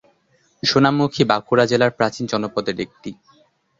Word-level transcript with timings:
সোনামুখী 0.63 1.23
বাঁকুড়া 1.25 1.65
জেলার 1.65 1.91
প্রাচীন 1.91 2.25
জনপদের 2.31 2.77
একটি। 2.79 3.09